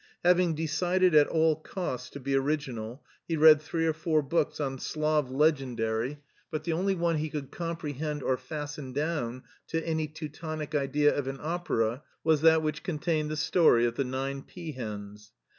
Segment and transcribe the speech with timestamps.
[0.25, 4.79] Having decided at all costs to be original he read three or four books on
[4.79, 10.07] Slav legendary, HEIDELBERG 5 but the only one^he could comprehend or fasten down to any
[10.07, 14.41] Teutonic idea of an opera was that which con tained the story of the nine
[14.41, 15.33] peahens.